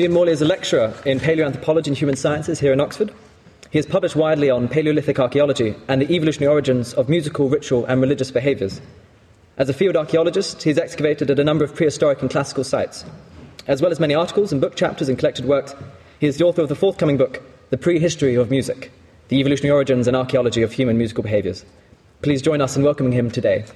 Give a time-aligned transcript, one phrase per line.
[0.00, 3.12] Iain Morley is a lecturer in paleoanthropology and human sciences here in Oxford.
[3.70, 8.00] He has published widely on Paleolithic archaeology and the evolutionary origins of musical, ritual, and
[8.00, 8.80] religious behaviours.
[9.58, 13.04] As a field archaeologist, he has excavated at a number of prehistoric and classical sites.
[13.66, 15.74] As well as many articles and book chapters and collected works,
[16.18, 18.90] he is the author of the forthcoming book, The Prehistory of Music
[19.28, 21.66] The Evolutionary Origins and Archaeology of Human Musical Behaviours.
[22.22, 23.66] Please join us in welcoming him today.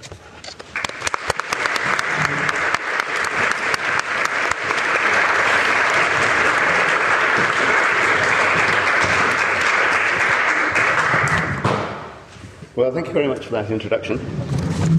[12.76, 14.18] Well, thank you very much for that introduction.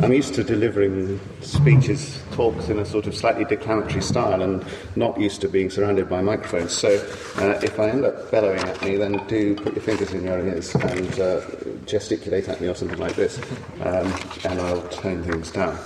[0.02, 5.20] I'm used to delivering speeches, talks in a sort of slightly declamatory style and not
[5.20, 6.72] used to being surrounded by microphones.
[6.72, 6.88] So
[7.36, 10.40] uh, if I end up bellowing at me, then do put your fingers in your
[10.40, 11.42] ears and uh,
[11.86, 13.40] gesticulate at me or something like this,
[13.82, 14.14] um,
[14.46, 15.78] and I'll tone things down.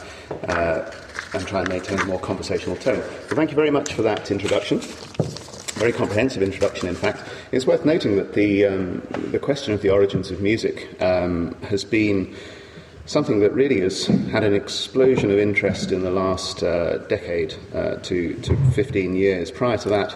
[0.47, 0.91] Uh,
[1.33, 2.99] and try and maintain a more conversational tone.
[2.99, 4.79] Well, thank you very much for that introduction
[5.79, 7.23] very comprehensive introduction, in fact.
[7.53, 11.85] It's worth noting that the, um, the question of the origins of music um, has
[11.85, 12.35] been
[13.09, 17.95] something that really has had an explosion of interest in the last uh, decade uh,
[17.95, 19.49] to, to 15 years.
[19.49, 20.15] Prior to that,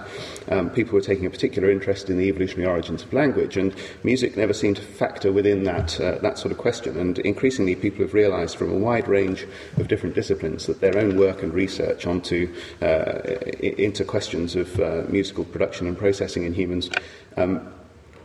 [0.52, 4.38] um, people were taking a particular interest in the evolutionary origins of language, and music
[4.38, 6.96] never seemed to factor within that, uh, that sort of question.
[7.00, 11.18] And increasingly, people have realized from a wide range of different disciplines that their own
[11.18, 13.22] work and research onto, uh,
[13.60, 16.92] into questions of uh, musical production and processing in humans.
[17.38, 17.74] Um,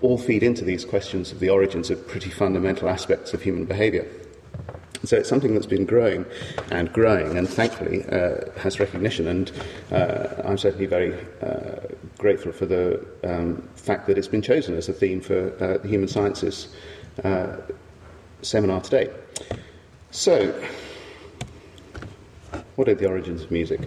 [0.02, 4.06] all feed into these questions of the origins of pretty fundamental aspects of human behavior.
[5.08, 6.26] So it's something that's been growing
[6.70, 9.26] and growing, and thankfully uh, has recognition.
[9.26, 9.50] And
[9.90, 11.80] uh, I'm certainly very uh,
[12.18, 15.88] grateful for the um, fact that it's been chosen as a theme for uh, the
[15.88, 16.68] Human Sciences
[17.24, 17.56] uh,
[18.42, 19.10] seminar today.
[20.10, 20.52] So,
[22.76, 23.80] what are the origins of music?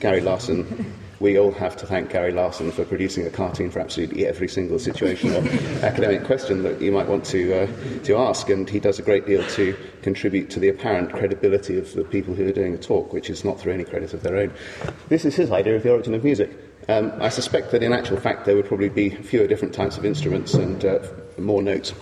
[0.00, 4.26] Gary Larson we all have to thank Gary Larson for producing a cartoon for absolutely
[4.26, 5.48] every single situation or
[5.84, 9.26] academic question that you might want to, uh, to ask, and he does a great
[9.26, 13.12] deal to contribute to the apparent credibility of the people who are doing the talk,
[13.12, 14.52] which is not through any credit of their own.
[15.08, 16.50] This is his idea of the origin of music.
[16.88, 20.04] Um, I suspect that in actual fact there would probably be fewer different types of
[20.04, 20.98] instruments and uh,
[21.38, 21.94] more notes.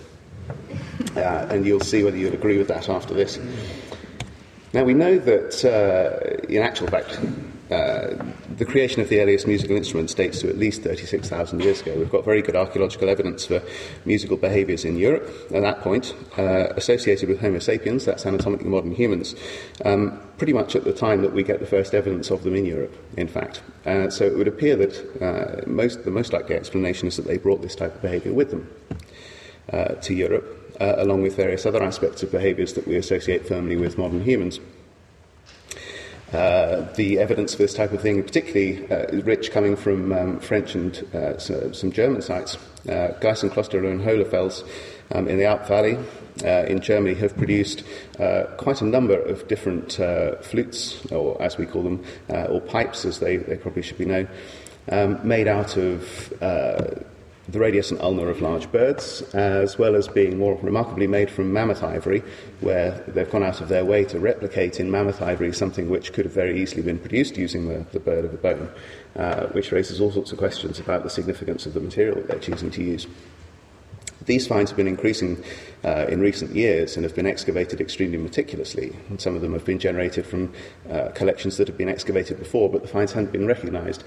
[1.15, 3.39] Uh, and you'll see whether you'll agree with that after this.
[4.73, 7.19] Now, we know that, uh, in actual fact,
[7.73, 8.23] uh,
[8.57, 11.97] the creation of the earliest musical instruments dates to at least 36,000 years ago.
[11.97, 13.63] We've got very good archaeological evidence for
[14.05, 18.93] musical behaviours in Europe at that point, uh, associated with Homo sapiens, that's anatomically modern
[18.93, 19.35] humans,
[19.85, 22.65] um, pretty much at the time that we get the first evidence of them in
[22.65, 23.61] Europe, in fact.
[23.85, 27.37] Uh, so it would appear that uh, most, the most likely explanation is that they
[27.37, 28.69] brought this type of behaviour with them
[29.71, 33.97] uh, to Europe, along with various other aspects of behaviours that we associate firmly with
[33.97, 34.59] modern humans.
[36.33, 40.73] Uh, the evidence for this type of thing, particularly uh, rich coming from um, French
[40.73, 42.57] and uh, so, some German sites.
[42.89, 44.67] Uh, Geisenkloster and Hohlefels
[45.11, 45.95] um, in the Alp Valley
[46.43, 47.83] uh, in Germany have produced
[48.19, 49.93] uh, quite a number of different
[50.43, 54.27] flutes, or as we call them, or pipes as they, they probably should be known,
[54.89, 56.33] um, made out of
[57.49, 61.51] the radius and ulna of large birds, as well as being more remarkably made from
[61.51, 62.23] mammoth ivory,
[62.61, 66.25] where they've gone out of their way to replicate in mammoth ivory something which could
[66.25, 68.69] have very easily been produced using the, the bird of the bone,
[69.17, 72.39] uh, which raises all sorts of questions about the significance of the material that they're
[72.39, 73.07] choosing to use.
[74.25, 75.43] These finds have been increasing
[75.83, 78.95] uh, in recent years and have been excavated extremely meticulously.
[79.09, 80.53] And some of them have been generated from
[80.89, 84.03] uh, collections that have been excavated before, but the finds hadn't been recognised.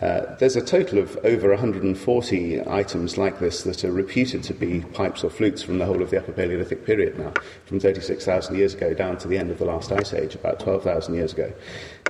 [0.00, 4.80] Uh, there's a total of over 140 items like this that are reputed to be
[4.92, 7.32] pipes or flutes from the whole of the Upper Paleolithic period now,
[7.66, 11.14] from 36,000 years ago down to the end of the last ice age, about 12,000
[11.14, 11.52] years ago.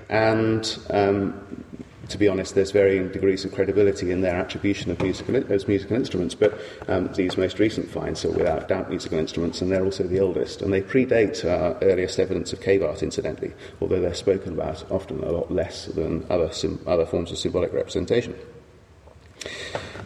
[0.09, 1.65] And um,
[2.09, 5.33] to be honest, there's varying degrees of credibility in their attribution of musical,
[5.69, 9.85] musical instruments, but um, these most recent finds are without doubt musical instruments, and they're
[9.85, 14.15] also the oldest, and they predate our earliest evidence of cave art, incidentally, although they're
[14.15, 18.35] spoken about often a lot less than other, sim- other forms of symbolic representation.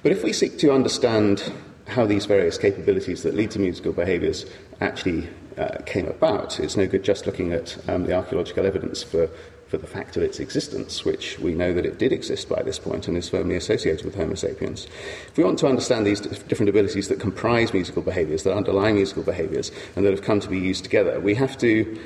[0.02, 1.52] But if we seek to understand
[1.87, 4.46] how these various capabilities that lead to musical behaviours
[4.81, 9.28] actually uh, came about, it's no good just looking at um, the archaeological evidence for
[9.69, 12.79] for the fact of its existence, which we know that it did exist by this
[12.79, 14.87] point and is firmly associated with Homo sapiens.
[15.29, 19.23] If we want to understand these different abilities that comprise musical behaviours, that underlie musical
[19.23, 22.00] behaviours, and that have come to be used together, we have to,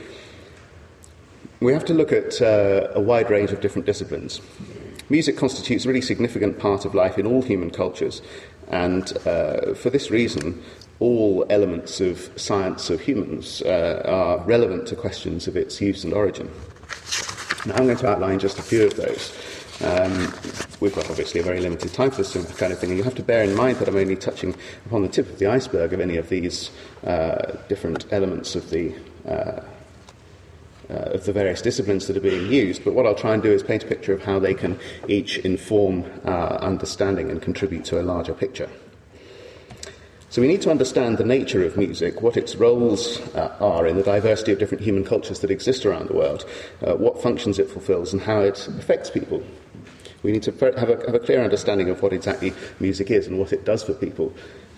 [1.60, 4.40] we have to look at uh, a wide range of different disciplines.
[5.08, 8.22] Music constitutes a really significant part of life in all human cultures,
[8.68, 10.60] and uh, for this reason,
[10.98, 16.12] all elements of science of humans uh, are relevant to questions of its use and
[16.12, 16.50] origin.
[17.66, 19.32] Now, I'm going to outline just a few of those.
[19.84, 20.32] Um,
[20.82, 23.14] We've got obviously a very limited time for this kind of thing, and you have
[23.14, 26.00] to bear in mind that I'm only touching upon the tip of the iceberg of
[26.00, 26.72] any of these
[27.06, 28.92] uh, different elements of the.
[29.24, 29.60] Uh,
[30.90, 33.52] uh, of the various disciplines that are being used, but what I'll try and do
[33.52, 38.02] is paint a picture of how they can each inform understanding and contribute to a
[38.02, 38.68] larger picture.
[40.32, 43.98] So we need to understand the nature of music, what its roles uh, are in
[43.98, 46.46] the diversity of different human cultures that exist around the world,
[46.80, 49.42] uh, what functions it fulfills, and how it affects people.
[50.22, 53.38] We need to have a, have a, clear understanding of what exactly music is and
[53.38, 54.32] what it does for people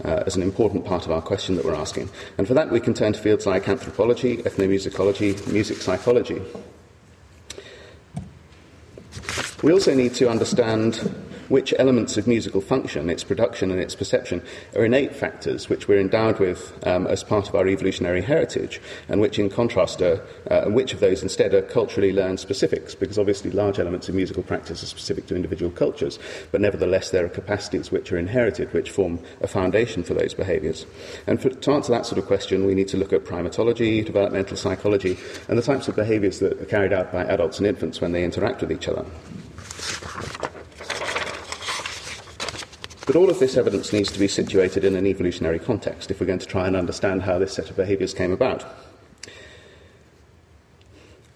[0.05, 2.11] uh, as an important part of our question that we're asking.
[2.37, 6.43] And for that, we can turn to fields like anthropology, ethnomusicology, music psychology.
[9.63, 10.97] We also need to understand
[11.49, 14.43] which elements of musical function, its production and its perception,
[14.77, 19.21] are innate factors which we're endowed with um, as part of our evolutionary heritage, and
[19.21, 20.21] which, in contrast, are,
[20.51, 24.43] uh, which of those instead are culturally learned specifics, because obviously large elements of musical
[24.43, 26.19] practice are specific to individual cultures,
[26.53, 30.87] but nevertheless there are capacities which are inherited, which form a foundation for those behaviours.
[31.27, 34.57] And for, to answer that sort of question, we need to look at primatology, developmental
[34.57, 35.19] psychology,
[35.49, 38.25] and the types of behaviours that are carried out by adults and infants when they
[38.25, 39.05] interact with each other.
[43.07, 46.27] But all of this evidence needs to be situated in an evolutionary context if we're
[46.27, 48.65] going to try and understand how this set of behaviours came about.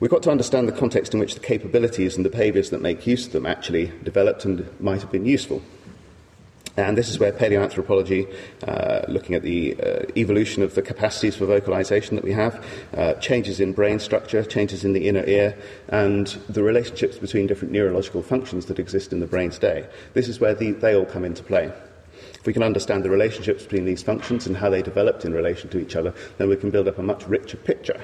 [0.00, 3.06] We've got to understand the context in which the capabilities and the behaviours that make
[3.06, 5.60] use of them actually developed and might have been useful.
[6.78, 8.32] And this is where paleoanthropology,
[8.62, 12.64] uh, looking at the uh, evolution of the capacities for vocalization that we have,
[12.96, 15.58] uh, changes in brain structure, changes in the inner ear,
[15.88, 19.88] and the relationships between different neurological functions that exist in the brain today.
[20.14, 21.72] This is where the, they all come into play.
[22.34, 25.68] If we can understand the relationships between these functions and how they developed in relation
[25.70, 28.00] to each other, then we can build up a much richer picture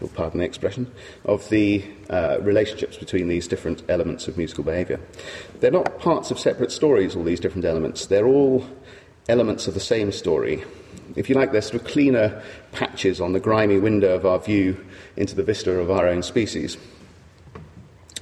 [0.00, 0.90] or pardon the expression,
[1.24, 5.00] of the uh, relationships between these different elements of musical behaviour.
[5.60, 8.06] They're not parts of separate stories, all these different elements.
[8.06, 8.66] They're all
[9.28, 10.64] elements of the same story.
[11.16, 12.42] If you like, they're sort of cleaner
[12.72, 14.84] patches on the grimy window of our view
[15.16, 16.76] into the vista of our own species.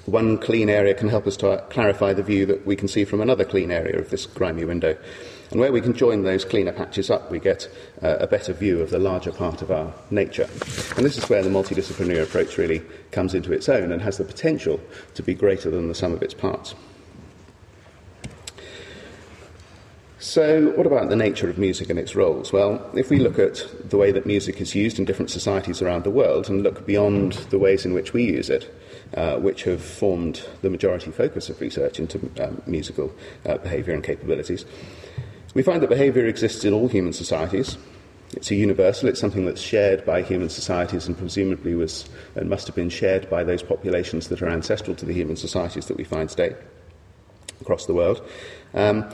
[0.07, 3.21] One clean area can help us to clarify the view that we can see from
[3.21, 4.97] another clean area of this grimy window.
[5.53, 7.69] And where we can join those cleaner patches up, we get
[8.03, 10.49] uh, a better view of the larger part of our nature.
[10.97, 14.25] And this is where the multidisciplinary approach really comes into its own and has the
[14.25, 14.81] potential
[15.13, 16.75] to be greater than the sum of its parts.
[20.21, 22.51] So, what about the nature of music and its roles?
[22.51, 26.05] Well, if we look at the way that music is used in different societies around
[26.05, 28.73] the world and look beyond the ways in which we use it,
[29.15, 33.13] uh, which have formed the majority focus of research into um, musical
[33.45, 34.65] uh, behaviour and capabilities,
[35.55, 37.77] we find that behaviour exists in all human societies.
[38.35, 42.67] It's a universal, it's something that's shared by human societies and presumably was and must
[42.67, 46.05] have been shared by those populations that are ancestral to the human societies that we
[46.05, 46.57] find today
[47.61, 48.27] across the world.
[48.73, 49.11] Um,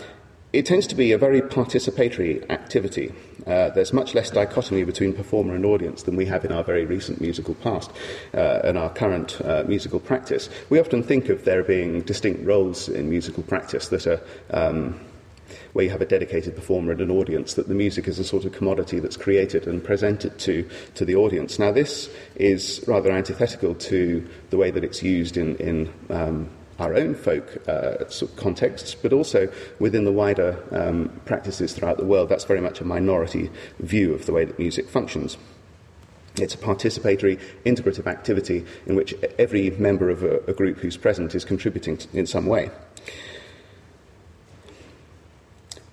[0.52, 3.12] it tends to be a very participatory activity.
[3.46, 6.86] Uh, there's much less dichotomy between performer and audience than we have in our very
[6.86, 7.90] recent musical past
[8.32, 10.48] uh, and our current uh, musical practice.
[10.70, 14.20] We often think of there being distinct roles in musical practice that are.
[14.50, 15.00] Um,
[15.72, 18.44] where you have a dedicated performer and an audience, that the music is a sort
[18.44, 21.58] of commodity that's created and presented to, to the audience.
[21.58, 26.48] Now, this is rather antithetical to the way that it's used in, in um,
[26.78, 31.96] our own folk uh, sort of contexts, but also within the wider um, practices throughout
[31.96, 32.28] the world.
[32.28, 33.50] That's very much a minority
[33.80, 35.36] view of the way that music functions.
[36.36, 41.34] It's a participatory, integrative activity in which every member of a, a group who's present
[41.34, 42.70] is contributing in some way.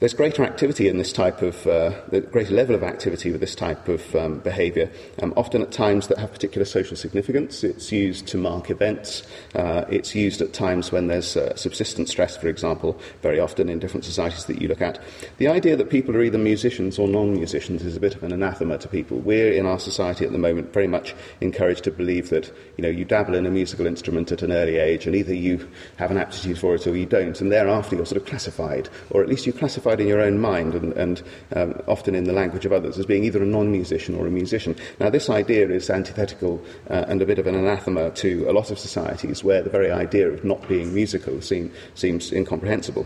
[0.06, 1.90] There's greater activity in this type of, uh,
[2.32, 4.88] greater level of activity with this type of um, behaviour,
[5.24, 7.64] um, often at times that have particular social significance.
[7.64, 9.24] It's used to mark events.
[9.56, 13.80] Uh, it's used at times when there's uh, subsistence stress, for example, very often in
[13.80, 15.00] different societies that you look at.
[15.40, 18.78] The idea that people are either musicians or non-musicians is a bit of an anathema
[18.78, 19.18] to people.
[19.18, 22.90] We're in our society at the moment very much encouraged to believe that you know
[22.90, 26.20] you dabble in a musical instrument at an early age, and either you have an
[26.20, 29.48] aptitude for it or you don't, and thereafter you're sort of classified, or at least
[29.48, 31.24] you classify in your own mind and, and
[31.56, 34.32] um, often in the language of others as being either a non musician or a
[34.32, 34.76] musician.
[35.00, 38.72] Now, this idea is antithetical uh, and a bit of an anathema to a lot
[38.72, 43.06] of societies where the very idea of not being musical seem, seems incomprehensible.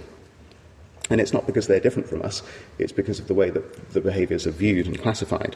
[1.09, 2.43] And it's not because they're different from us,
[2.77, 5.55] it's because of the way that the behaviours are viewed and classified.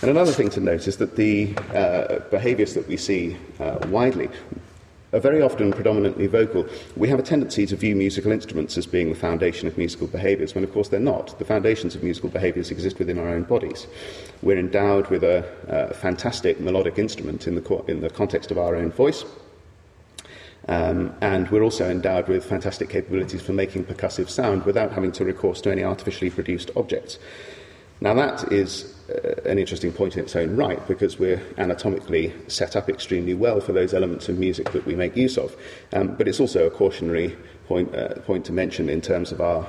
[0.00, 4.28] And another thing to note is that the uh, behaviours that we see uh, widely
[5.12, 9.08] are very often predominantly vocal, we have a tendency to view musical instruments as being
[9.08, 11.38] the foundation of musical behaviours, when of course they're not.
[11.38, 13.86] The foundations of musical behaviours exist within our own bodies.
[14.42, 18.58] We're endowed with a, a fantastic melodic instrument in the, co- in the context of
[18.58, 19.24] our own voice.
[20.68, 25.24] Um, and we're also endowed with fantastic capabilities for making percussive sound without having to
[25.24, 27.18] recourse to any artificially produced objects.
[28.02, 28.97] Now, that is uh,
[29.44, 33.72] an interesting point in its own right because we're anatomically set up extremely well for
[33.72, 35.56] those elements of music that we make use of.
[35.92, 37.36] Um, but it's also a cautionary
[37.66, 39.66] point, uh, point to mention in terms of our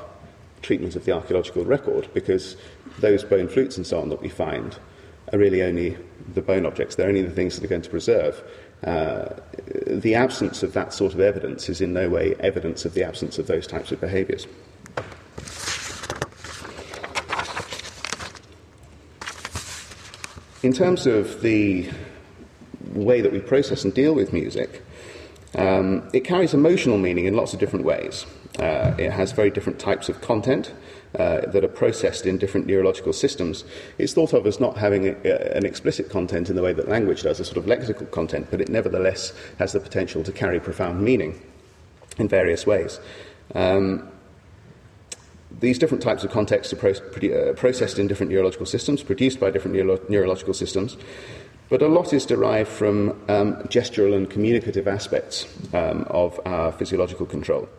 [0.62, 2.58] treatment of the archaeological record because
[3.00, 4.78] those bone flutes and so on that we find
[5.32, 5.98] are really only
[6.34, 6.96] the bone objects.
[6.96, 8.44] They're only the things that are going to preserve.
[8.84, 9.36] Uh,
[9.88, 13.38] the absence of that sort of evidence is in no way evidence of the absence
[13.38, 14.48] of those types of behaviours.
[20.62, 21.90] In terms of the
[22.94, 24.84] way that we process and deal with music,
[25.56, 28.26] um, it carries emotional meaning in lots of different ways.
[28.60, 30.74] Uh, it has very different types of content
[31.18, 33.64] uh, that are processed in different neurological systems.
[33.98, 36.90] It's thought of as not having a, a, an explicit content in the way that
[36.90, 40.60] language does, a sort of lexical content, but it nevertheless has the potential to carry
[40.60, 41.42] profound meaning
[42.18, 43.00] in various ways.
[43.56, 44.12] Um,
[45.60, 49.52] these different types of contexts are pro- uh, processed in different neurological systems, produced by
[49.52, 50.98] different neuro- neurological systems,
[51.70, 57.28] but a lot is derived from um, gestural and communicative aspects um, of our physiological
[57.28, 57.70] control.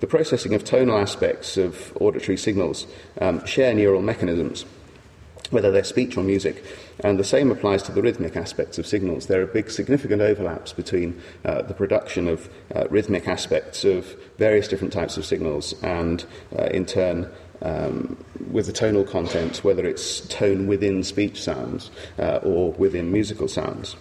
[0.00, 2.86] The processing of tonal aspects of auditory signals
[3.20, 4.64] um, share neural mechanisms,
[5.50, 6.64] whether they're speech or music,
[7.00, 9.26] and the same applies to the rhythmic aspects of signals.
[9.26, 14.68] There are big, significant overlaps between uh, the production of uh, rhythmic aspects of various
[14.68, 16.24] different types of signals and,
[16.58, 17.30] uh, in turn,
[17.62, 18.16] um,
[18.50, 23.96] with the tonal content, whether it's tone within speech sounds uh, or within musical sounds.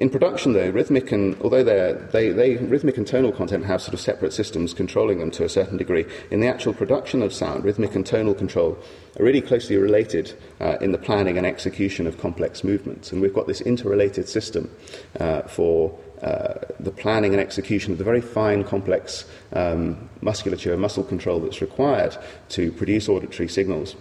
[0.00, 4.00] In production, though, rhythmic and although they, they, rhythmic and tonal content have sort of
[4.00, 7.94] separate systems controlling them to a certain degree, in the actual production of sound, rhythmic
[7.94, 8.78] and tonal control
[9.18, 13.12] are really closely related uh, in the planning and execution of complex movements.
[13.12, 14.74] And we've got this interrelated system
[15.20, 21.04] uh, for uh, the planning and execution of the very fine, complex um, musculature, muscle
[21.04, 22.16] control that's required
[22.48, 23.96] to produce auditory signals.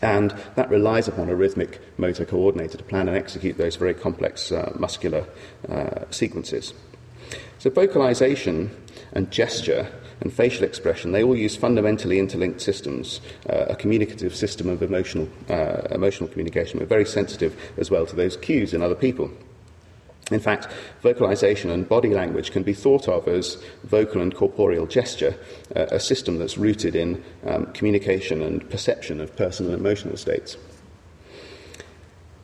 [0.00, 4.52] And that relies upon a rhythmic motor coordinator to plan and execute those very complex
[4.52, 5.26] uh, muscular
[5.68, 6.72] uh, sequences.
[7.58, 8.70] So, vocalization
[9.12, 9.90] and gesture
[10.20, 15.28] and facial expression, they all use fundamentally interlinked systems, uh, a communicative system of emotional,
[15.48, 16.78] uh, emotional communication.
[16.78, 19.30] We're very sensitive as well to those cues in other people.
[20.30, 20.68] In fact,
[21.02, 25.34] vocalization and body language can be thought of as vocal and corporeal gesture,
[25.74, 30.56] uh, a system that's rooted in um, communication and perception of personal and emotional states.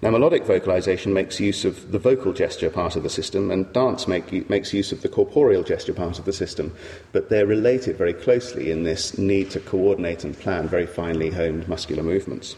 [0.00, 4.06] Now, melodic vocalization makes use of the vocal gesture part of the system, and dance
[4.06, 6.74] make, makes use of the corporeal gesture part of the system,
[7.12, 11.66] but they're related very closely in this need to coordinate and plan very finely honed
[11.68, 12.54] muscular movements.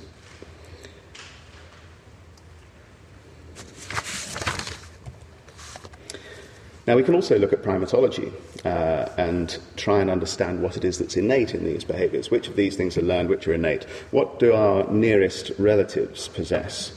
[6.87, 8.33] Now, we can also look at primatology
[8.65, 12.31] uh, and try and understand what it is that's innate in these behaviours.
[12.31, 13.85] Which of these things are learned, which are innate?
[14.13, 16.93] What do our nearest relatives possess?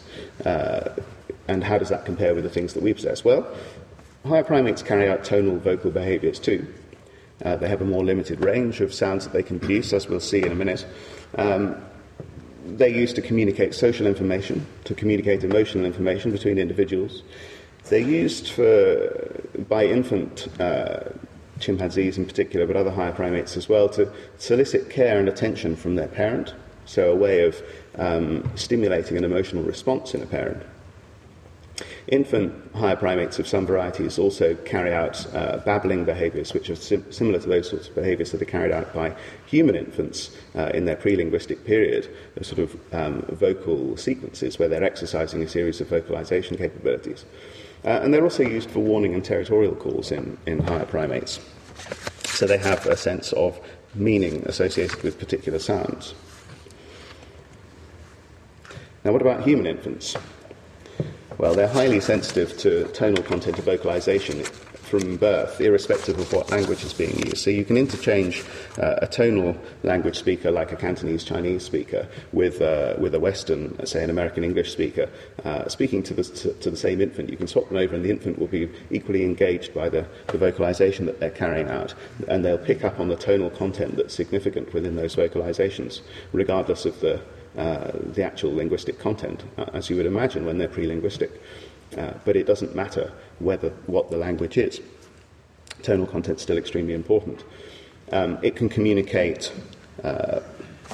[0.45, 0.93] Uh,
[1.47, 3.25] and how does that compare with the things that we possess?
[3.25, 3.47] Well,
[4.25, 6.67] higher primates carry out tonal vocal behaviours too.
[7.43, 10.19] Uh, they have a more limited range of sounds that they can produce, as we'll
[10.19, 10.85] see in a minute.
[11.35, 11.75] Um,
[12.65, 17.23] they're used to communicate social information, to communicate emotional information between individuals.
[17.85, 20.99] They're used for, by infant uh,
[21.59, 25.95] chimpanzees in particular, but other higher primates as well, to solicit care and attention from
[25.95, 26.53] their parent.
[26.85, 27.61] So, a way of
[27.95, 30.63] um, stimulating an emotional response in a parent.
[32.07, 37.09] Infant higher primates of some varieties also carry out uh, babbling behaviours, which are sim-
[37.11, 40.85] similar to those sorts of behaviours that are carried out by human infants uh, in
[40.85, 42.09] their pre linguistic period,
[42.41, 47.25] sort of um, vocal sequences where they're exercising a series of vocalization capabilities.
[47.85, 51.39] Uh, and they're also used for warning and territorial calls in, in higher primates.
[52.25, 53.59] So they have a sense of
[53.95, 56.13] meaning associated with particular sounds.
[59.03, 60.15] Now, what about human infants?
[61.37, 64.43] Well, they're highly sensitive to tonal content of vocalization
[64.89, 67.37] from birth, irrespective of what language is being used.
[67.37, 68.43] So you can interchange
[68.79, 73.85] uh, a tonal language speaker like a Cantonese Chinese speaker with, uh, with a Western,
[73.85, 75.07] say an American English speaker,
[75.45, 77.29] uh, speaking to the, to, to, the same infant.
[77.29, 80.39] You can swap them over, and the infant will be equally engaged by the, the
[80.39, 81.93] vocalization that they're carrying out,
[82.27, 86.01] and they'll pick up on the tonal content that's significant within those vocalizations,
[86.33, 87.21] regardless of the,
[87.57, 91.41] uh, the actual linguistic content, uh, as you would imagine when they're pre linguistic.
[91.97, 94.79] Uh, but it doesn't matter whether what the language is.
[95.81, 97.43] Tonal content is still extremely important.
[98.11, 99.51] Um, it can communicate
[100.03, 100.41] uh,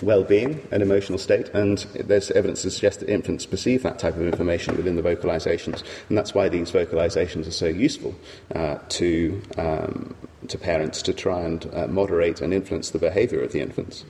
[0.01, 4.21] well-being and emotional state, and there's evidence to suggest that infants perceive that type of
[4.21, 8.13] information within the vocalizations, and that's why these vocalizations are so useful
[8.53, 10.15] uh, to, um,
[10.47, 14.03] to parents to try and uh, moderate and influence the behavior of the infants.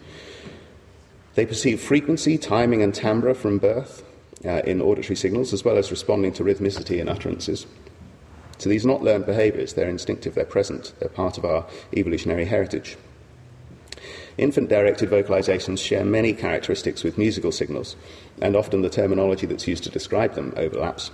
[1.36, 4.04] They perceive frequency, timing, and timbre from birth
[4.46, 7.66] uh, in auditory signals, as well as responding to rhythmicity in utterances.
[8.58, 12.46] So these are not learned behaviors, they're instinctive, they're present, they're part of our evolutionary
[12.46, 12.98] heritage.
[14.38, 17.96] Infant directed vocalizations share many characteristics with musical signals,
[18.42, 21.12] and often the terminology that's used to describe them overlaps.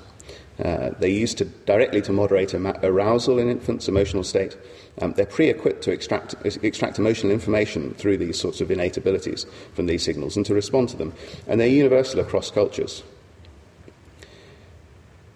[0.64, 4.58] Uh, they're used to, directly to moderate arousal in infants' emotional state.
[5.02, 9.46] Um, they're pre equipped to extract, extract emotional information through these sorts of innate abilities
[9.74, 11.14] from these signals and to respond to them.
[11.48, 13.02] And they're universal across cultures.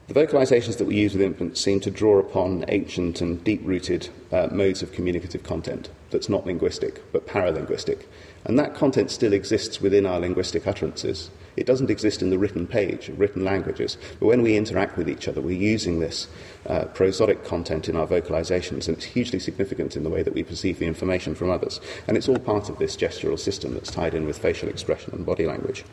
[0.07, 4.09] The vocalizations that we use with infants seem to draw upon ancient and deep rooted
[4.31, 8.05] uh, modes of communicative content that's not linguistic but paralinguistic.
[8.43, 11.31] And that content still exists within our linguistic utterances.
[11.57, 13.97] It doesn't exist in the written page, of written languages.
[14.19, 16.27] But when we interact with each other, we're using this
[16.67, 20.43] uh, prosodic content in our vocalizations, and it's hugely significant in the way that we
[20.43, 21.81] perceive the information from others.
[22.07, 25.25] And it's all part of this gestural system that's tied in with facial expression and
[25.25, 25.83] body language.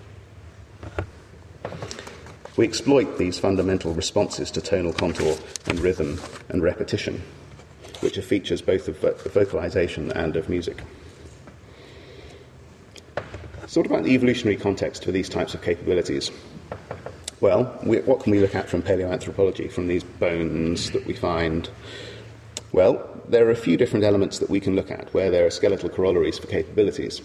[2.56, 7.22] We exploit these fundamental responses to tonal contour and rhythm and repetition,
[8.00, 8.98] which are features both of
[9.32, 10.82] vocalization and of music.
[13.66, 16.30] So, what about the evolutionary context for these types of capabilities?
[17.40, 21.70] Well, we, what can we look at from paleoanthropology, from these bones that we find?
[22.72, 25.50] Well, there are a few different elements that we can look at where there are
[25.50, 27.22] skeletal corollaries for capabilities.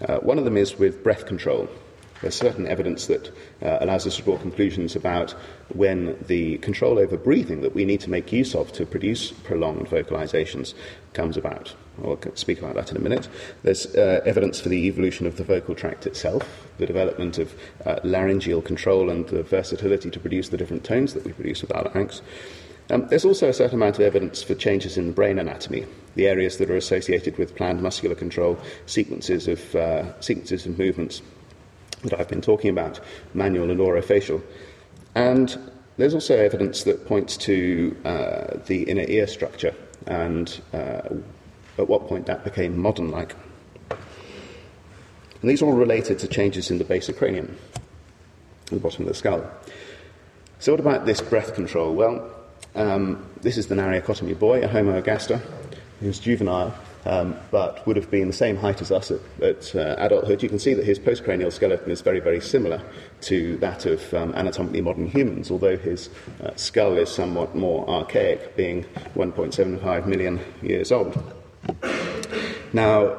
[0.00, 1.68] Uh, one of them is with breath control.
[2.20, 3.28] There's certain evidence that
[3.62, 5.30] uh, allows us to draw conclusions about
[5.74, 9.86] when the control over breathing that we need to make use of to produce prolonged
[9.86, 10.74] vocalizations
[11.14, 11.74] comes about.
[12.04, 13.28] I'll speak about that in a minute.
[13.62, 17.54] There's uh, evidence for the evolution of the vocal tract itself, the development of
[17.86, 21.74] uh, laryngeal control and the versatility to produce the different tones that we produce with
[21.74, 22.20] our larynx.
[22.90, 25.86] Um, there's also a certain amount of evidence for changes in brain anatomy,
[26.16, 31.22] the areas that are associated with planned muscular control, sequences of, uh, sequences of movements
[32.04, 33.00] that I've been talking about,
[33.34, 34.42] manual and orofacial.
[35.14, 35.56] And
[35.96, 39.74] there's also evidence that points to uh, the inner ear structure
[40.06, 41.02] and uh,
[41.78, 43.34] at what point that became modern like.
[43.90, 47.56] And these are all related to changes in the base cranium,
[48.66, 49.50] the bottom of the skull.
[50.58, 51.94] So, what about this breath control?
[51.94, 52.30] Well,
[52.74, 55.40] um, this is the Nariokotome boy, a Homo ergaster,
[56.00, 56.74] who's juvenile
[57.06, 60.42] um, but would have been the same height as us at, at uh, adulthood.
[60.42, 62.82] You can see that his postcranial skeleton is very, very similar
[63.22, 66.10] to that of um, anatomically modern humans, although his
[66.42, 68.84] uh, skull is somewhat more archaic, being
[69.14, 71.22] 1.75 million years old.
[72.72, 73.18] Now,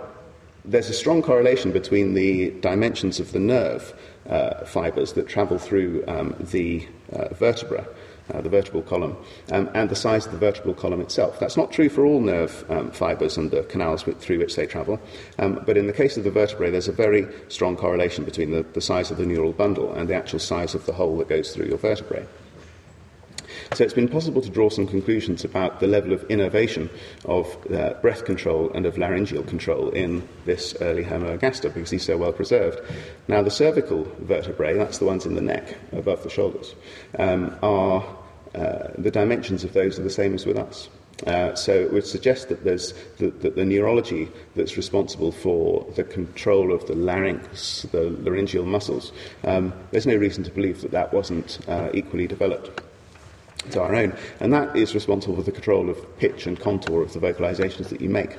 [0.64, 3.94] there's a strong correlation between the dimensions of the nerve
[4.30, 7.88] uh, fibers that travel through um, the uh, vertebra
[8.34, 9.16] uh, the vertebral column,
[9.52, 11.40] um, and the size of the vertebral column itself.
[11.40, 14.66] That's not true for all nerve um, fibers and the canals with, through which they
[14.66, 15.00] travel,
[15.40, 18.64] um, but in the case of the vertebrae, there's a very strong correlation between the,
[18.74, 21.54] the size of the neural bundle and the actual size of the hole that goes
[21.54, 22.26] through your vertebrae.
[23.74, 26.90] So it's been possible to draw some conclusions about the level of innervation
[27.24, 32.04] of uh, breath control and of laryngeal control in this early Homo ergaster because he's
[32.04, 32.80] so well preserved.
[33.30, 36.76] Now, the cervical vertebrae, that's the ones in the neck above the shoulders,
[37.18, 38.04] um, are
[38.56, 40.90] uh, the dimensions of those are the same as with us.
[41.28, 46.04] Uh, so it would suggest that there's the, that the neurology that's responsible for the
[46.04, 49.12] control of the larynx, the laryngeal muscles,
[49.44, 52.82] um, there's no reason to believe that that wasn't uh, equally developed
[53.70, 54.14] to our own.
[54.40, 58.02] And that is responsible for the control of pitch and contour of the vocalizations that
[58.02, 58.36] you make.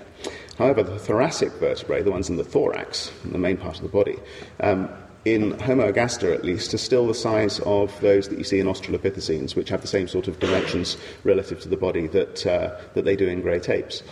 [0.59, 4.19] However, the thoracic vertebrae, the ones in the thorax, the main part of the body,
[4.61, 4.89] um,
[5.25, 8.67] in Homo ergaster at least, are still the size of those that you see in
[8.67, 13.05] Australopithecines, which have the same sort of dimensions relative to the body that, uh, that
[13.05, 14.03] they do in great apes.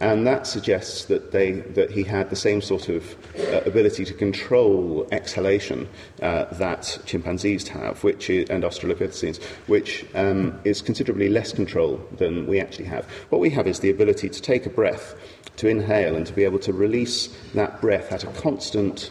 [0.00, 4.14] And that suggests that, they, that he had the same sort of uh, ability to
[4.14, 5.88] control exhalation
[6.22, 12.46] uh, that chimpanzees have, which is, and Australopithecines, which um, is considerably less control than
[12.46, 13.06] we actually have.
[13.30, 15.16] What we have is the ability to take a breath,
[15.56, 19.10] to inhale, and to be able to release that breath at a constant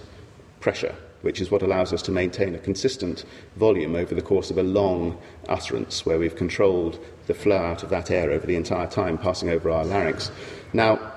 [0.61, 0.95] pressure
[1.27, 3.25] which is what allows us to maintain a consistent
[3.57, 5.17] volume over the course of a long
[5.49, 9.49] utterance where we've controlled the flow out of that air over the entire time, passing
[9.49, 10.31] over our larynx.
[10.71, 11.16] Now,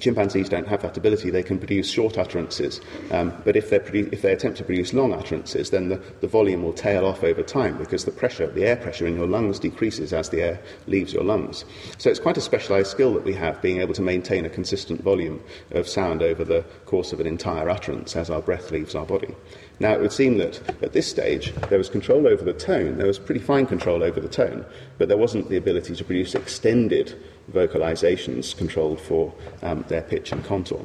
[0.00, 1.30] Chimpanzees don't have that ability.
[1.30, 5.12] They can produce short utterances, um, but if, produ- if, they attempt to produce long
[5.12, 8.76] utterances, then the, the, volume will tail off over time because the pressure, the air
[8.76, 11.66] pressure in your lungs decreases as the air leaves your lungs.
[11.98, 15.02] So it's quite a specialized skill that we have, being able to maintain a consistent
[15.02, 19.04] volume of sound over the course of an entire utterance as our breath leaves our
[19.04, 19.34] body.
[19.78, 23.06] Now, it would seem that at this stage there was control over the tone, there
[23.06, 24.64] was pretty fine control over the tone,
[24.96, 30.44] but there wasn't the ability to produce extended vocalizations controlled for um, their pitch and
[30.44, 30.84] contour.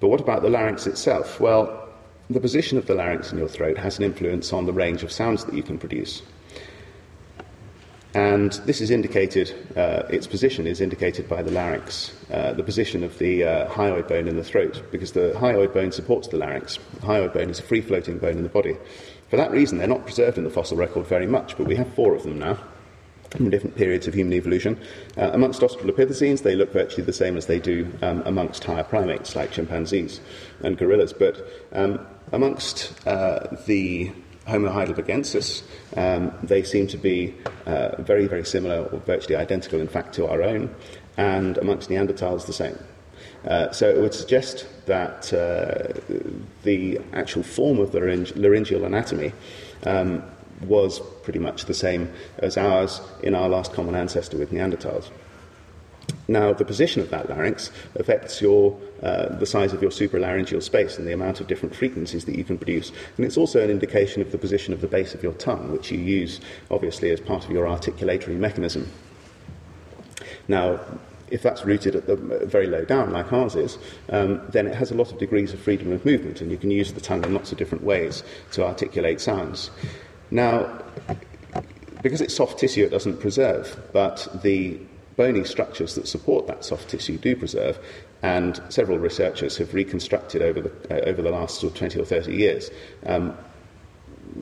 [0.00, 1.40] But what about the larynx itself?
[1.40, 1.88] Well,
[2.28, 5.12] the position of the larynx in your throat has an influence on the range of
[5.12, 6.22] sounds that you can produce.
[8.14, 13.02] And this is indicated, uh, its position is indicated by the larynx, uh, the position
[13.02, 16.78] of the uh, hyoid bone in the throat, because the hyoid bone supports the larynx.
[17.00, 18.76] The hyoid bone is a free floating bone in the body.
[19.30, 21.92] For that reason, they're not preserved in the fossil record very much, but we have
[21.94, 22.58] four of them now
[23.36, 24.80] from different periods of human evolution.
[25.16, 29.34] Uh, amongst Australopithecines, they look virtually the same as they do um, amongst higher primates
[29.34, 30.20] like chimpanzees
[30.62, 31.12] and gorillas.
[31.12, 34.12] But um, amongst uh, the
[34.46, 35.62] Homo heidelbergensis,
[35.96, 37.34] um, they seem to be
[37.66, 40.74] uh, very, very similar or virtually identical, in fact, to our own,
[41.16, 42.78] and amongst Neanderthals, the same.
[43.46, 45.92] Uh, so it would suggest that uh,
[46.62, 48.00] the actual form of the
[48.36, 49.32] laryngeal anatomy
[49.84, 50.22] um,
[50.62, 55.10] was pretty much the same as ours in our last common ancestor with Neanderthals.
[56.28, 60.98] Now, the position of that larynx affects your, uh, the size of your supralaryngeal space
[60.98, 62.92] and the amount of different frequencies that you can produce.
[63.16, 65.90] And it's also an indication of the position of the base of your tongue, which
[65.90, 66.40] you use,
[66.70, 68.90] obviously, as part of your articulatory mechanism.
[70.48, 70.80] Now,
[71.30, 73.78] if that's rooted at the very low down, like ours is,
[74.10, 76.70] um, then it has a lot of degrees of freedom of movement, and you can
[76.70, 79.70] use the tongue in lots of different ways to articulate sounds.
[80.30, 80.82] Now,
[82.02, 84.78] because it's soft tissue, it doesn't preserve, but the
[85.16, 87.78] bony structures that support that soft tissue do preserve,
[88.22, 92.04] and several researchers have reconstructed over the, uh, over the last sort of 20 or
[92.04, 92.70] 30 years
[93.06, 93.36] um,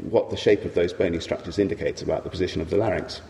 [0.08, 3.20] what the shape of those bony structures indicates about the position of the larynx.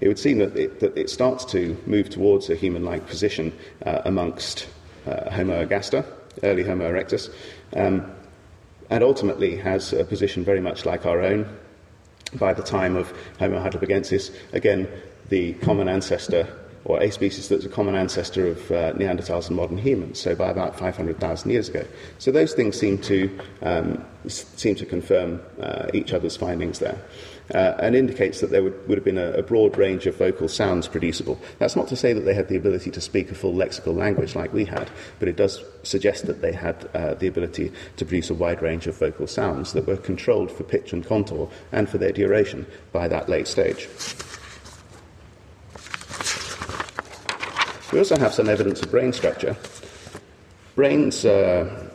[0.00, 3.56] It would seem that it, that it starts to move towards a human like position
[3.86, 4.68] uh, amongst
[5.06, 6.04] uh, Homo ergaster,
[6.42, 7.32] early Homo erectus,
[7.76, 8.10] um,
[8.90, 11.57] and ultimately has a position very much like our own,
[12.34, 14.88] by the time of Homo heidelbergensis, again,
[15.28, 16.46] the common ancestor,
[16.84, 20.50] or a species that's a common ancestor of uh, Neanderthals and modern humans, so by
[20.50, 21.84] about 500,000 years ago.
[22.18, 26.98] So those things seem to, um, seem to confirm uh, each other's findings there
[27.54, 30.48] uh, and indicates that there would, would have been a, a, broad range of vocal
[30.48, 31.40] sounds producible.
[31.58, 34.34] That's not to say that they had the ability to speak a full lexical language
[34.34, 38.30] like we had, but it does suggest that they had uh, the ability to produce
[38.30, 41.98] a wide range of vocal sounds that were controlled for pitch and contour and for
[41.98, 43.88] their duration by that late stage.
[47.92, 49.56] We also have some evidence of brain structure.
[50.74, 51.88] Brains, uh,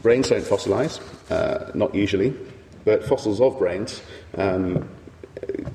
[0.00, 2.32] brains don't fossilize, uh, not usually,
[2.86, 4.00] but fossils of brains
[4.38, 4.88] um,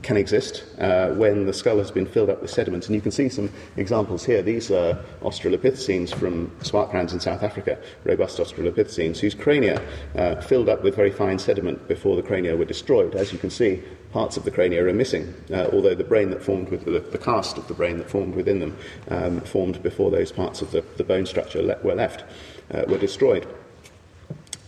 [0.02, 2.88] can exist uh, when the skull has been filled up with sediment.
[2.88, 4.42] And you can see some examples here.
[4.42, 9.82] These are Australopithecines from Swartkrans in South Africa, robust Australopithecines, whose crania
[10.16, 13.14] uh, filled up with very fine sediment before the crania were destroyed.
[13.14, 16.42] As you can see, parts of the crania are missing, uh, although the brain that
[16.42, 18.78] formed with the, the, cast of the brain that formed within them
[19.10, 22.24] um, formed before those parts of the, the bone structure le- were left,
[22.74, 23.48] uh, were destroyed.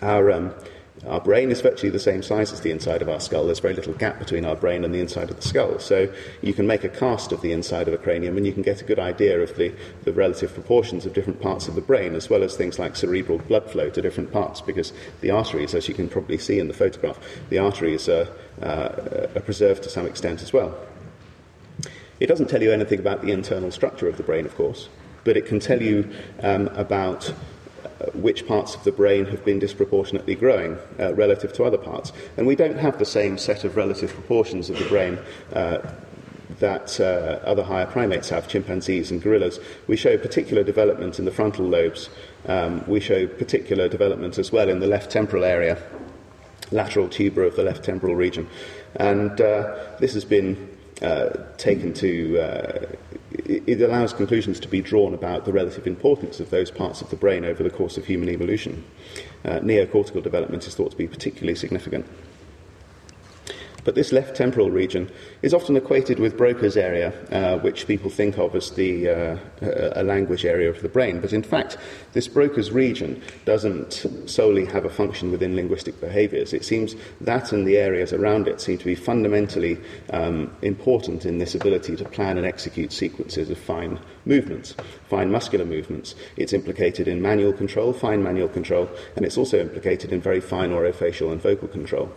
[0.02, 0.54] Our um,
[1.08, 3.46] our brain is virtually the same size as the inside of our skull.
[3.46, 5.80] There's very little gap between our brain and the inside of the skull.
[5.80, 6.12] So
[6.42, 8.82] you can make a cast of the inside of a cranium and you can get
[8.82, 12.30] a good idea of the, the relative proportions of different parts of the brain, as
[12.30, 15.94] well as things like cerebral blood flow to different parts, because the arteries, as you
[15.94, 18.28] can probably see in the photograph, the arteries are,
[18.62, 20.78] uh, are preserved to some extent as well.
[22.20, 24.88] It doesn't tell you anything about the internal structure of the brain, of course,
[25.26, 26.10] but it can tell you
[26.42, 27.34] um, about
[28.14, 32.12] which parts of the brain have been disproportionately growing uh, relative to other parts.
[32.38, 35.20] And we don't have the same set of relative proportions of the brain.
[35.54, 35.80] Uh,
[36.60, 39.60] that uh, other higher primates have, chimpanzees and gorillas.
[39.88, 42.10] We show particular development in the frontal lobes.
[42.48, 45.82] Um, we show particular development as well in the left temporal area,
[46.72, 48.48] lateral tuber of the left temporal region.
[48.96, 50.70] And uh, this has been
[51.02, 52.86] uh, taken to, uh,
[53.34, 57.16] it allows conclusions to be drawn about the relative importance of those parts of the
[57.16, 58.84] brain over the course of human evolution.
[59.44, 62.06] Uh, neocortical development is thought to be particularly significant.
[63.84, 68.38] But this left temporal region is often equated with Broca's area, uh, which people think
[68.38, 69.38] of as the uh,
[69.96, 71.20] a language area of the brain.
[71.20, 71.78] But in fact,
[72.14, 76.54] this Broca's region doesn't solely have a function within linguistic behaviours.
[76.54, 79.78] It seems that and the areas around it seem to be fundamentally
[80.12, 84.76] um, important in this ability to plan and execute sequences of fine movements,
[85.10, 86.16] fine muscular movements.
[86.38, 90.72] It's implicated in manual control, fine manual control, and it's also implicated in very fine
[90.72, 92.12] orofacial and vocal control.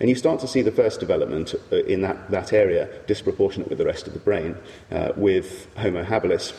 [0.00, 3.78] And you start to see the first development uh, in that, that area disproportionate with
[3.78, 4.56] the rest of the brain,
[4.90, 6.52] uh, with Homo habilis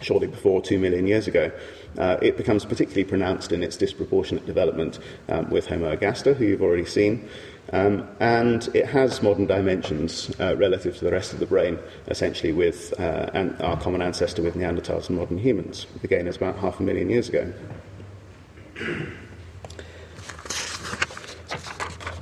[0.00, 1.50] shortly before two million years ago.
[1.98, 6.62] Uh, it becomes particularly pronounced in its disproportionate development um, with Homo ergaster, who you've
[6.62, 7.28] already seen.
[7.72, 12.52] Um, and it has modern dimensions uh, relative to the rest of the brain, essentially
[12.52, 15.86] with uh, an, our common ancestor with Neanderthals and modern humans.
[16.02, 17.52] Again, it's about half a million years ago.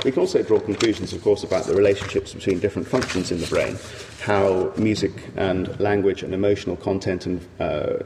[0.05, 3.47] We can also draw conclusions, of course, about the relationships between different functions in the
[3.47, 3.79] brain,
[4.23, 7.99] how music and language and emotional content and uh,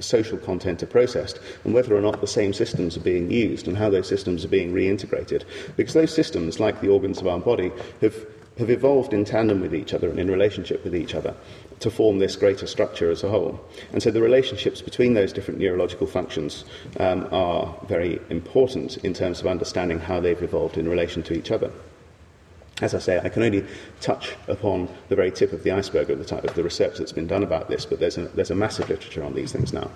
[0.00, 3.76] social content are processed, and whether or not the same systems are being used and
[3.76, 5.44] how those systems are being reintegrated.
[5.76, 9.74] Because those systems, like the organs of our body, have have evolved in tandem with
[9.74, 11.34] each other and in relationship with each other
[11.80, 13.60] to form this greater structure as a whole.
[13.92, 16.64] And so the relationships between those different neurological functions
[17.00, 21.50] um, are very important in terms of understanding how they've evolved in relation to each
[21.50, 21.72] other.
[22.80, 23.64] As I say, I can only
[24.00, 27.12] touch upon the very tip of the iceberg of the, type of the research that's
[27.12, 29.90] been done about this, but there's a, there's a massive literature on these things now.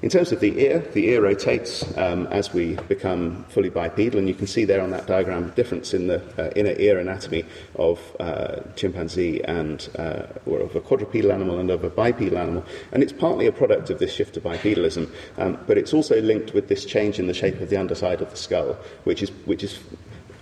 [0.00, 4.28] In terms of the ear, the ear rotates um, as we become fully bipedal, and
[4.28, 7.44] you can see there on that diagram the difference in the uh, inner ear anatomy
[7.74, 12.64] of uh, chimpanzee and uh, or of a quadrupedal animal and of a bipedal animal.
[12.92, 16.54] And it's partly a product of this shift to bipedalism, um, but it's also linked
[16.54, 19.64] with this change in the shape of the underside of the skull, which is which
[19.64, 19.80] is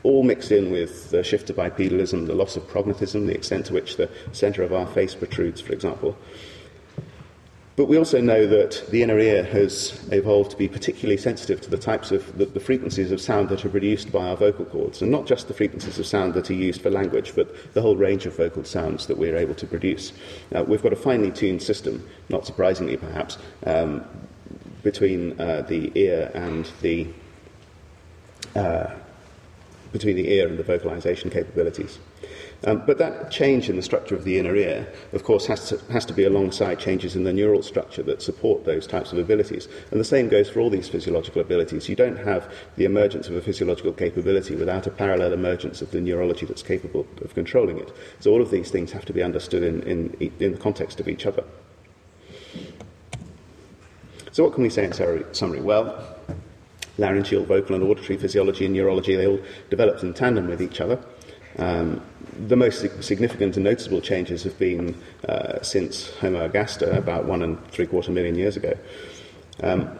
[0.03, 3.73] all mixed in with the shift to bipedalism, the loss of prognathism, the extent to
[3.73, 6.15] which the centre of our face protrudes, for example.
[7.77, 11.71] But we also know that the inner ear has evolved to be particularly sensitive to
[11.71, 15.03] the types of the, the, frequencies of sound that are produced by our vocal cords,
[15.03, 17.95] and not just the frequencies of sound that are used for language, but the whole
[17.95, 20.15] range of vocal sounds that we're able to produce.
[20.55, 23.37] Uh, we've got a finely tuned system, not surprisingly perhaps,
[23.67, 24.03] um,
[24.83, 27.07] between uh, the ear and the
[28.55, 28.91] uh,
[29.93, 31.99] between the ear and the vocalization capabilities.
[32.65, 35.79] Um, but that change in the structure of the inner ear, of course, has to,
[35.93, 39.69] has to be alongside changes in the neural structure that support those types of abilities.
[39.91, 41.89] And the same goes for all these physiological abilities.
[41.89, 46.01] You don't have the emergence of a physiological capability without a parallel emergence of the
[46.01, 47.95] neurology that's capable of controlling it.
[48.21, 51.09] So all of these things have to be understood in, in, in the context of
[51.09, 51.45] each other.
[54.33, 54.93] So what can we say in
[55.35, 55.61] summary?
[55.61, 56.17] Well,
[56.99, 60.99] laryngeal, vocal, and auditory physiology and neurology, they all developed in tandem with each other.
[61.59, 62.03] Um,
[62.49, 64.95] the most significant and noticeable changes have been
[65.29, 68.77] uh, since Homo ergaster, about one and three quarter million years ago,
[69.63, 69.99] um,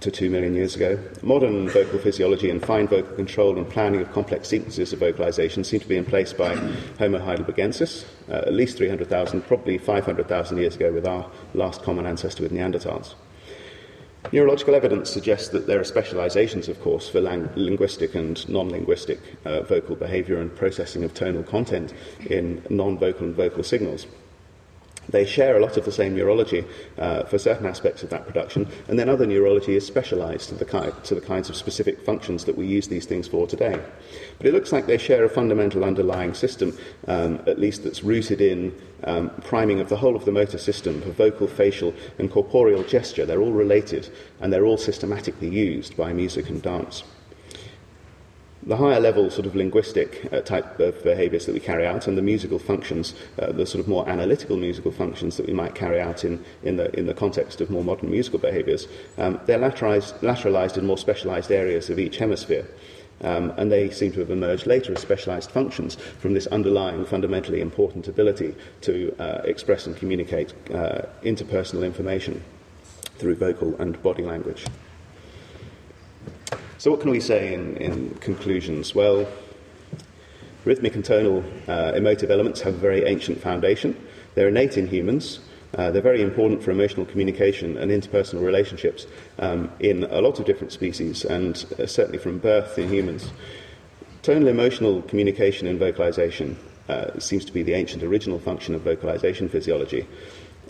[0.00, 0.98] to two million years ago.
[1.22, 5.80] Modern vocal physiology and fine vocal control and planning of complex sequences of vocalization seem
[5.80, 6.54] to be in place by
[6.98, 12.42] Homo heidelbergensis, uh, at least 300,000, probably 500,000 years ago, with our last common ancestor
[12.42, 13.14] with Neanderthals.
[14.30, 19.20] Neurological evidence suggests that there are specializations, of course, for lang- linguistic and non linguistic
[19.46, 21.94] uh, vocal behavior and processing of tonal content
[22.26, 24.06] in non vocal and vocal signals.
[25.08, 26.64] They share a lot of the same neurology
[26.98, 30.64] uh, for certain aspects of that production, and then other neurology is specialized to the,
[30.64, 33.80] ki- to the kinds of specific functions that we use these things for today.
[34.36, 38.40] But it looks like they share a fundamental underlying system, um, at least that's rooted
[38.40, 42.82] in um, priming of the whole of the motor system for vocal, facial, and corporeal
[42.82, 43.24] gesture.
[43.24, 47.02] They're all related, and they're all systematically used by music and dance
[48.62, 52.18] the higher level sort of linguistic uh, type of behaviours that we carry out and
[52.18, 56.00] the musical functions, uh, the sort of more analytical musical functions that we might carry
[56.00, 60.18] out in, in, the, in the context of more modern musical behaviours, um, they're lateralized,
[60.20, 62.66] lateralized in more specialised areas of each hemisphere.
[63.20, 67.60] Um, and they seem to have emerged later as specialised functions from this underlying fundamentally
[67.60, 72.44] important ability to uh, express and communicate uh, interpersonal information
[73.16, 74.66] through vocal and body language.
[76.78, 78.94] So, what can we say in, in conclusions?
[78.94, 79.26] Well,
[80.64, 83.96] rhythmic and tonal uh, emotive elements have a very ancient foundation.
[84.36, 85.40] They're innate in humans.
[85.74, 89.08] Uh, they're very important for emotional communication and interpersonal relationships
[89.40, 93.32] um, in a lot of different species, and uh, certainly from birth in humans.
[94.22, 96.56] Tonal emotional communication and vocalization
[96.88, 100.06] uh, seems to be the ancient original function of vocalization physiology.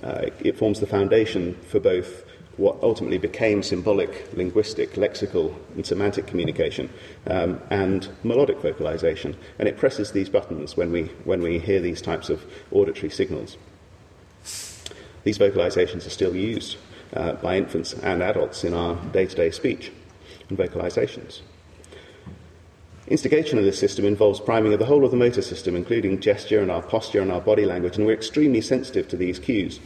[0.02, 2.24] Uh, it forms the foundation for both
[2.58, 6.90] what ultimately became symbolic, linguistic, lexical, and semantic communication,
[7.28, 9.36] um, and melodic vocalization.
[9.58, 13.56] And it presses these buttons when we, when we hear these types of auditory signals.
[15.24, 16.76] These vocalizations are still used
[17.14, 19.92] uh, by infants and adults in our day to day speech
[20.48, 21.40] and vocalizations.
[23.08, 26.60] Instigation of this system involves priming of the whole of the motor system, including gesture
[26.60, 29.80] and our posture and our body language, and we're extremely sensitive to these cues.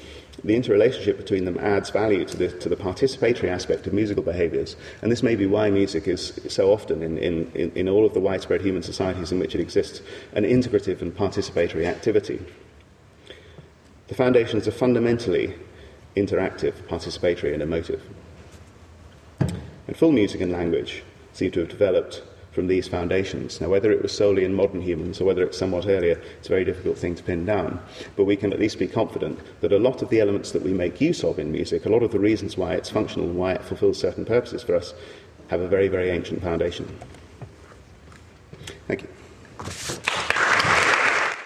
[0.45, 4.77] The interrelationship between them adds value to the, to the participatory aspect of musical behaviours,
[5.01, 8.21] and this may be why music is so often, in, in, in all of the
[8.21, 10.01] widespread human societies in which it exists,
[10.33, 12.45] an integrative and participatory activity.
[14.09, 15.55] The foundations are fundamentally
[16.17, 18.03] interactive, participatory, and emotive.
[19.87, 23.61] And full music and language seem to have developed from these foundations.
[23.61, 26.51] Now, whether it was solely in modern humans or whether it's somewhat earlier, it's a
[26.51, 27.81] very difficult thing to pin down.
[28.15, 30.73] But we can at least be confident that a lot of the elements that we
[30.73, 33.53] make use of in music, a lot of the reasons why it's functional and why
[33.53, 34.95] it fulfills certain purposes for us,
[35.49, 36.87] have a very, very ancient foundation.
[38.87, 39.09] Thank you.